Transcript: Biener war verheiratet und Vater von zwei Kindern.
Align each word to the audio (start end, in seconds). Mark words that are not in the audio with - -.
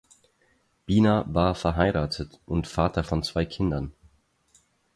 Biener 0.87 1.25
war 1.27 1.53
verheiratet 1.53 2.39
und 2.47 2.65
Vater 2.65 3.03
von 3.03 3.21
zwei 3.21 3.45
Kindern. 3.45 3.93